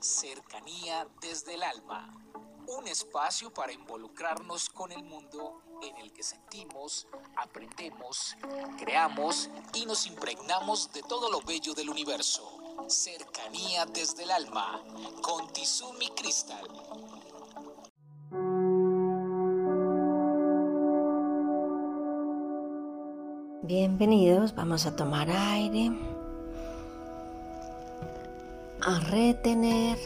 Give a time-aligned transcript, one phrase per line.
[0.00, 2.14] Cercanía desde el alma.
[2.66, 7.06] Un espacio para involucrarnos con el mundo en el que sentimos,
[7.36, 8.36] aprendemos,
[8.78, 12.58] creamos y nos impregnamos de todo lo bello del universo.
[12.88, 14.82] Cercanía desde el alma
[15.22, 16.68] con Tizumi Crystal.
[23.62, 25.90] Bienvenidos, vamos a tomar aire,
[28.84, 29.98] a retener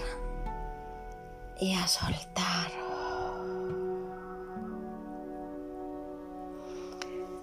[1.59, 2.71] y a soltar.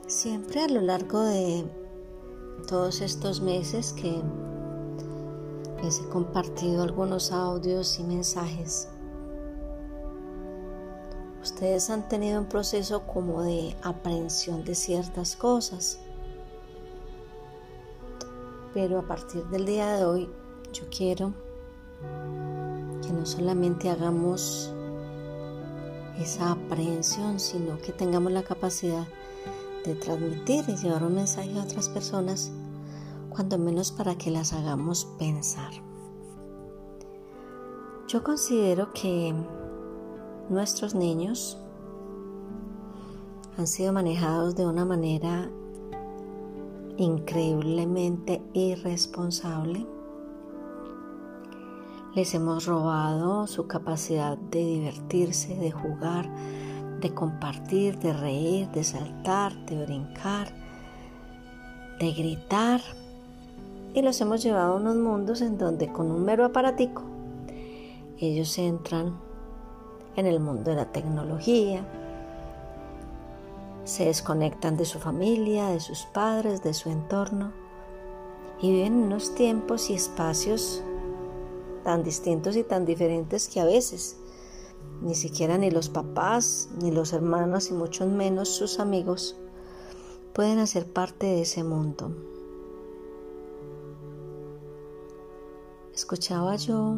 [0.07, 1.65] Siempre a lo largo de
[2.69, 4.21] todos estos meses que
[5.83, 8.87] les he compartido algunos audios y mensajes,
[11.41, 15.99] ustedes han tenido un proceso como de aprehensión de ciertas cosas.
[18.73, 20.29] Pero a partir del día de hoy
[20.75, 21.33] yo quiero
[23.01, 24.73] que no solamente hagamos
[26.19, 29.07] esa aprehensión, sino que tengamos la capacidad
[29.85, 32.51] de transmitir y llevar un mensaje a otras personas,
[33.29, 35.71] cuando menos para que las hagamos pensar.
[38.09, 39.33] Yo considero que
[40.49, 41.57] nuestros niños
[43.57, 45.49] han sido manejados de una manera
[46.97, 49.85] increíblemente irresponsable.
[52.15, 56.29] Les hemos robado su capacidad de divertirse, de jugar,
[57.01, 60.47] de compartir, de reír, de saltar, de brincar,
[61.99, 62.79] de gritar.
[63.93, 67.03] Y los hemos llevado a unos mundos en donde con un mero aparatico
[68.17, 69.19] ellos entran
[70.15, 71.85] en el mundo de la tecnología,
[73.83, 77.51] se desconectan de su familia, de sus padres, de su entorno
[78.61, 80.81] y viven en unos tiempos y espacios
[81.85, 84.17] tan distintos y tan diferentes que a veces
[85.01, 89.37] ni siquiera ni los papás, ni los hermanos y mucho menos sus amigos
[90.33, 92.11] pueden hacer parte de ese mundo.
[95.93, 96.95] Escuchaba yo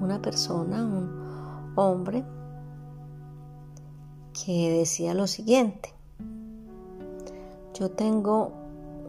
[0.00, 2.24] una persona, un hombre,
[4.32, 5.92] que decía lo siguiente.
[7.74, 8.52] Yo tengo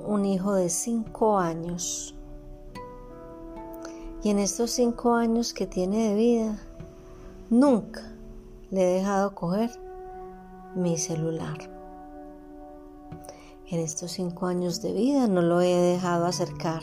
[0.07, 2.14] un hijo de cinco años
[4.25, 6.58] y en estos cinco años que tiene de vida,
[7.52, 8.02] nunca
[8.72, 9.69] le he dejado coger
[10.74, 11.59] mi celular.
[13.69, 16.81] En estos cinco años de vida no lo he dejado acercar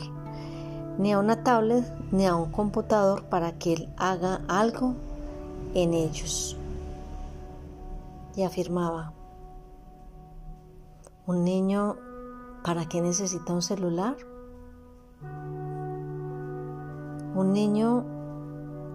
[0.99, 4.95] ni a una tablet ni a un computador para que él haga algo
[5.75, 6.57] en ellos.
[8.37, 9.15] Y afirmaba,
[11.27, 11.97] un niño,
[12.63, 14.15] ¿para qué necesita un celular?
[17.34, 18.04] Un niño,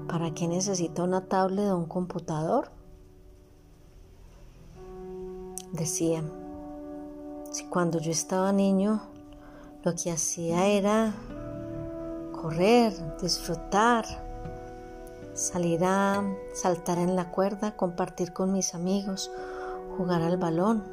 [0.07, 2.69] ¿para qué necesita una tablet o un computador?
[5.71, 6.23] Decía,
[7.51, 9.01] si cuando yo estaba niño
[9.83, 11.15] lo que hacía era
[12.31, 14.05] correr, disfrutar,
[15.33, 16.23] salir a
[16.53, 19.31] saltar en la cuerda, compartir con mis amigos,
[19.97, 20.83] jugar al balón,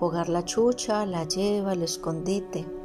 [0.00, 2.81] jugar la chucha, la lleva, el escondite.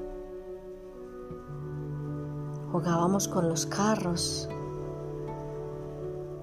[2.72, 4.50] Jugábamos con los carros,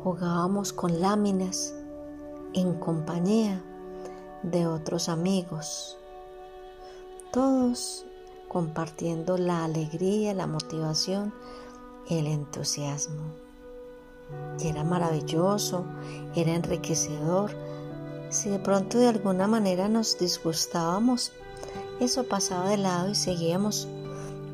[0.03, 1.75] jugábamos con láminas
[2.55, 3.63] en compañía
[4.43, 5.99] de otros amigos,
[7.31, 8.07] todos
[8.49, 11.35] compartiendo la alegría, la motivación,
[12.09, 13.25] el entusiasmo.
[14.59, 15.85] Y era maravilloso,
[16.35, 17.51] era enriquecedor.
[18.31, 21.33] Si de pronto de alguna manera nos disgustábamos,
[22.01, 23.89] eso pasaba de lado y seguíamos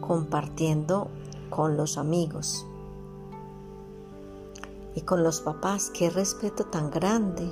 [0.01, 1.09] compartiendo
[1.51, 2.65] con los amigos.
[4.95, 7.49] Y con los papás, qué respeto tan grande,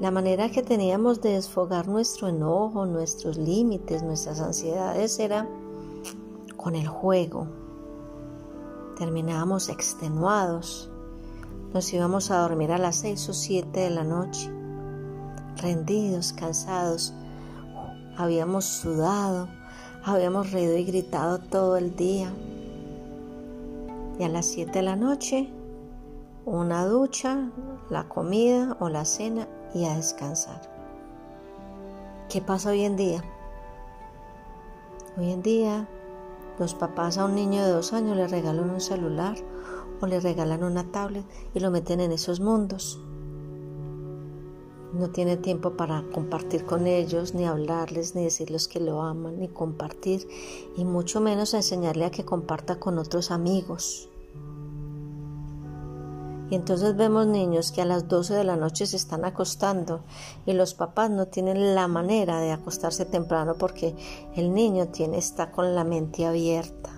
[0.00, 5.48] la manera que teníamos de desfogar nuestro enojo, nuestros límites, nuestras ansiedades era
[6.58, 7.46] con el juego.
[8.98, 10.90] Terminábamos extenuados.
[11.72, 14.50] Nos íbamos a dormir a las seis o siete de la noche,
[15.56, 17.14] rendidos, cansados.
[18.18, 19.48] Habíamos sudado,
[20.14, 22.32] habíamos reído y gritado todo el día.
[24.18, 25.50] Y a las siete de la noche,
[26.44, 27.50] una ducha,
[27.90, 30.62] la comida o la cena y a descansar.
[32.28, 33.22] ¿Qué pasa hoy en día?
[35.18, 35.88] Hoy en día
[36.58, 39.36] los papás a un niño de dos años le regalan un celular
[40.00, 43.00] o le regalan una tablet y lo meten en esos mundos.
[44.98, 49.48] No tiene tiempo para compartir con ellos, ni hablarles, ni decirles que lo aman, ni
[49.48, 50.26] compartir,
[50.76, 54.08] y mucho menos enseñarle a que comparta con otros amigos.
[56.48, 60.04] Y entonces vemos niños que a las 12 de la noche se están acostando
[60.46, 63.96] y los papás no tienen la manera de acostarse temprano porque
[64.36, 66.90] el niño tiene, está con la mente abierta.